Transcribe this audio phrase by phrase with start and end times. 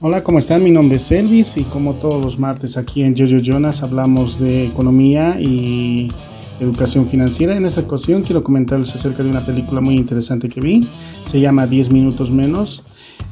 [0.00, 0.62] Hola, ¿cómo están?
[0.62, 4.66] Mi nombre es Elvis y como todos los martes aquí en Jojo Jonas hablamos de
[4.66, 6.12] economía y
[6.60, 7.56] educación financiera.
[7.56, 10.88] En esta ocasión quiero comentarles acerca de una película muy interesante que vi.
[11.24, 12.84] Se llama 10 minutos menos.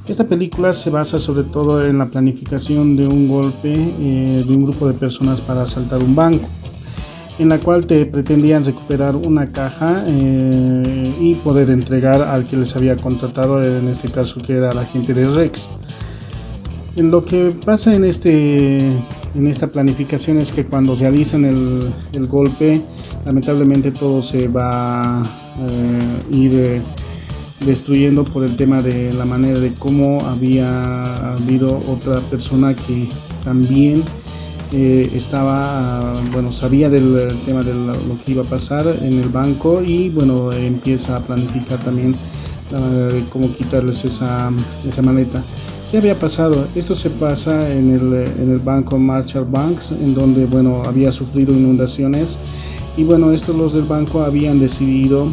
[0.08, 4.64] Esta película se basa sobre todo en la planificación de un golpe eh, de un
[4.64, 6.48] grupo de personas para asaltar un banco
[7.38, 12.74] en la cual te pretendían recuperar una caja eh, y poder entregar al que les
[12.74, 15.68] había contratado, en este caso que era la gente de Rex.
[16.96, 22.82] Lo que pasa en, este, en esta planificación es que cuando realizan el, el golpe,
[23.26, 25.24] lamentablemente todo se va a
[25.58, 26.82] eh, ir eh,
[27.66, 33.08] destruyendo por el tema de la manera de cómo había habido otra persona que
[33.44, 34.02] también
[34.72, 39.82] eh, estaba, bueno, sabía del tema de lo que iba a pasar en el banco
[39.82, 42.12] y bueno, empieza a planificar también
[42.70, 44.50] de cómo quitarles esa,
[44.86, 45.44] esa maleta.
[45.96, 46.68] ¿Qué había pasado?
[46.74, 51.54] Esto se pasa en el, en el banco Marshall Banks, en donde bueno, había sufrido
[51.54, 52.38] inundaciones
[52.98, 55.32] y bueno, estos los del banco habían decidido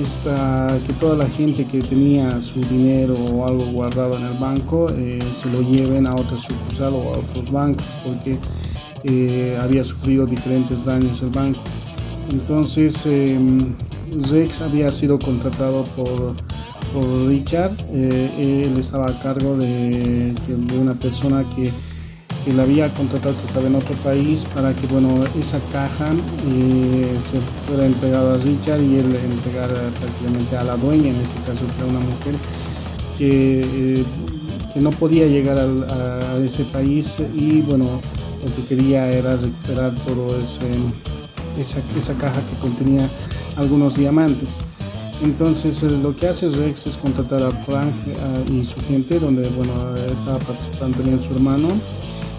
[0.00, 4.86] esta, que toda la gente que tenía su dinero o algo guardado en el banco
[4.88, 8.38] eh, se lo lleven a otra sucursal o a otros bancos porque
[9.04, 11.60] eh, había sufrido diferentes daños el banco.
[12.30, 13.74] Entonces em,
[14.30, 16.36] Rex había sido contratado por
[16.92, 17.72] por Richard.
[17.92, 20.34] Eh, él estaba a cargo de,
[20.80, 21.70] una persona que,
[22.44, 26.10] que le había contratado que estaba en otro país para que bueno esa caja
[26.52, 31.40] eh, se fuera entregada a Richard y él entregara prácticamente a la dueña, en este
[31.42, 32.34] caso que era una mujer
[33.18, 34.04] que, eh,
[34.72, 37.86] que no podía llegar a, ese país y bueno
[38.42, 40.70] lo que quería era recuperar todo ese,
[41.58, 43.10] esa, esa caja que contenía
[43.56, 44.60] algunos diamantes.
[45.22, 49.48] Entonces eh, lo que hace Rex es contratar a Frank eh, y su gente, donde
[49.50, 51.68] bueno, estaba participando también su hermano,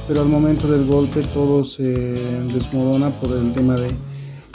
[0.08, 3.92] pero al momento del golpe todo se desmorona por el tema de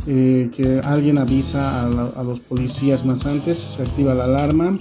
[0.08, 4.78] eh, que alguien avisa a, los policías más antes, se activa la alarma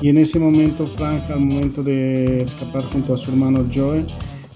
[0.00, 4.06] y en ese momento Frank al momento de escapar junto a su hermano Joe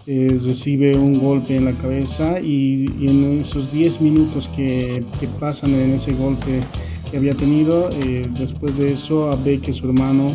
[0.07, 5.95] recibe un golpe en la cabeza y, en esos 10 minutos que, que pasan en
[5.95, 6.61] ese golpe
[7.15, 7.91] había tenido.
[7.91, 10.35] Eh, después de eso ve que su hermano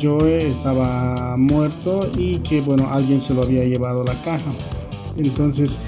[0.00, 4.52] Joe estaba muerto y que bueno, alguien se lo había llevado la caja.
[5.16, 5.78] Entonces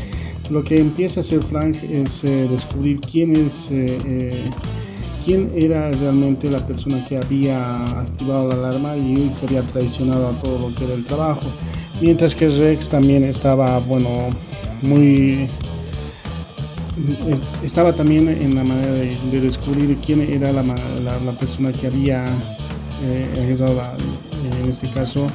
[0.50, 3.69] lo que empieza a hacer Frank es eh, descubrir quién es...
[3.70, 4.50] Eh,
[5.22, 10.32] quién era realmente la persona que había activado la alarma y que había traicionado a
[10.41, 11.47] todo lo que era el trabajo.
[12.00, 14.31] Mientras que Rex también estaba, bueno,
[14.81, 15.47] muy
[17.62, 22.27] estaba también en la manera de, descubrir quién era la, la, persona que había
[23.03, 23.27] eh,
[24.62, 25.27] en este caso,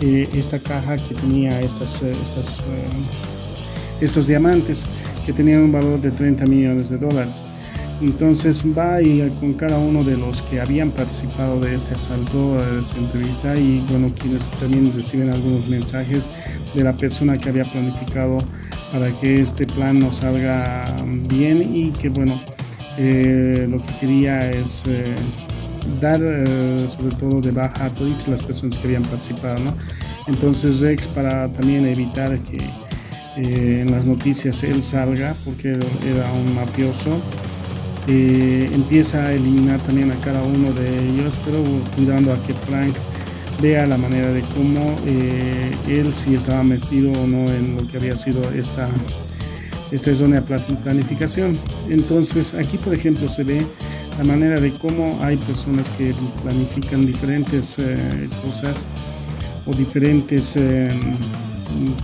[0.00, 2.62] eh, esta caja que tenía estas, eh, estas, eh,
[4.00, 4.86] estos diamantes
[5.26, 7.44] que tenían un valor de 30 millones de dólares.
[8.00, 12.96] Entonces va y con cada uno de los que habían participado de este asalto se
[12.96, 16.30] entrevista y bueno, quienes también reciben algunos mensajes
[16.74, 18.38] de la persona que había planificado
[18.92, 22.40] para que este plan nos salga bien y que bueno,
[22.96, 25.14] eh, lo que quería es eh,
[26.00, 29.58] dar eh, sobre todo de baja a todas las personas que habían participado.
[29.58, 29.74] ¿no?
[30.26, 32.58] Entonces Rex para también evitar que
[33.36, 37.20] en las noticias él salga porque era un mafioso
[38.10, 41.62] eh, empieza a eliminar también a cada uno de ellos, pero
[41.94, 42.94] cuidando a que Frank
[43.60, 47.98] vea la manera de cómo eh, él si estaba metido o no en lo que
[47.98, 48.88] había sido esta,
[49.90, 51.58] esta zona de planificación.
[51.90, 53.60] Entonces aquí por ejemplo se ve
[54.16, 58.86] la manera de cómo hay personas que planifican diferentes eh, cosas
[59.66, 60.58] o diferentes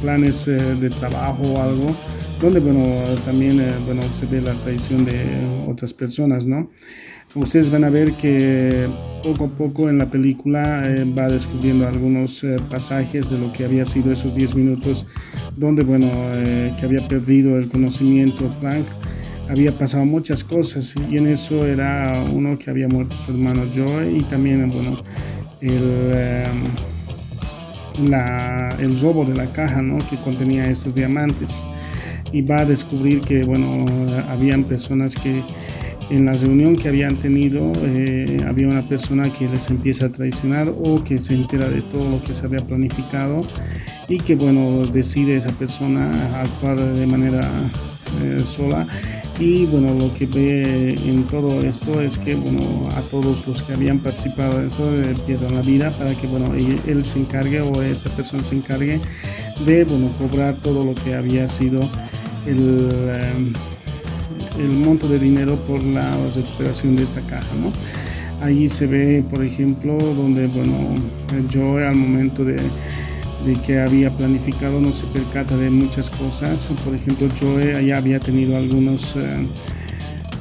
[0.02, 1.96] planes de trabajo o algo
[2.40, 2.82] donde bueno,
[3.24, 5.24] también eh, bueno, se ve la traición de
[5.66, 6.70] otras personas, ¿no?
[7.34, 8.86] Ustedes van a ver que
[9.22, 13.64] poco a poco en la película eh, va descubriendo algunos eh, pasajes de lo que
[13.64, 15.06] había sido esos 10 minutos
[15.56, 16.10] donde, bueno,
[16.78, 18.84] que había perdido el conocimiento Frank,
[19.48, 24.12] había pasado muchas cosas y en eso era uno que había muerto su hermano Joe
[24.12, 25.00] y también, bueno,
[25.60, 26.44] el,
[28.10, 29.98] la, el robo de la caja, ¿no?
[30.08, 31.62] Que contenía estos diamantes
[32.34, 33.86] y va a descubrir que, bueno,
[34.28, 35.40] habían personas que
[36.10, 40.68] en la reunión que habían tenido eh, había una persona que les empieza a traicionar
[40.68, 43.46] o que se entera de todo lo que se había planificado
[44.08, 46.10] y que bueno decide esa persona
[46.40, 47.48] actuar de manera
[48.44, 48.86] sola.
[49.40, 53.72] Y bueno lo que ve en todo esto es que bueno a todos los que
[53.72, 54.88] habían participado en eso
[55.26, 59.00] pierdan la vida para que bueno él, se encargue o esa persona se encargue
[59.66, 61.90] de bueno cobrar todo lo que había sido
[62.46, 63.52] el,
[64.58, 67.72] el monto de dinero por la recuperación de esta caja no
[68.44, 70.76] Ahí se ve, por ejemplo, donde, bueno,
[71.48, 72.56] yo al momento de,
[73.64, 76.68] que había planificado no se percata de muchas cosas.
[76.84, 79.46] Por ejemplo, yo ya había tenido algunos, eh,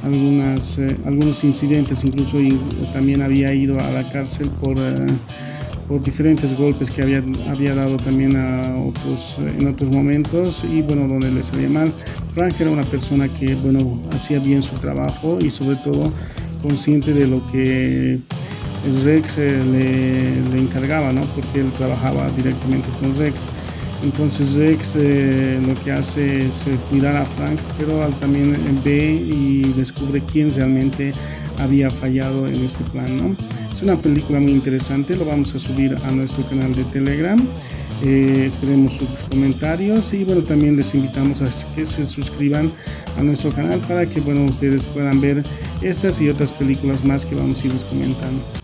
[0.04, 2.38] eh, algunos incidentes, incluso
[2.92, 5.06] también había ido a la cárcel por, eh,
[5.88, 11.06] por diferentes golpes que había, había dado también a otros, en otros momentos y bueno,
[11.06, 11.92] donde le salía mal.
[12.30, 16.10] Frank era una persona que, bueno, hacía bien su trabajo y sobre todo
[16.62, 18.18] consciente de lo que
[19.04, 21.22] Rex eh, le, encargaba, ¿no?
[21.34, 23.34] porque él trabajaba directamente con Rex.
[24.04, 28.54] Entonces Rex eh, lo que hace es eh, cuidar a Frank, pero también
[28.84, 31.14] ve y descubre quién realmente
[31.58, 33.34] había fallado en este plan.
[33.72, 37.40] Es una película muy interesante, lo vamos a subir a nuestro canal de Telegram.
[38.02, 42.70] Eh, esperemos sus comentarios y bueno, también les invitamos a que se suscriban
[43.18, 45.42] a nuestro canal para que bueno, ustedes puedan ver
[45.80, 48.63] estas y otras películas más que vamos a ir comentando.